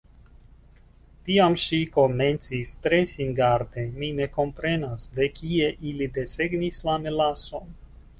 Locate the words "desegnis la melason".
6.17-7.71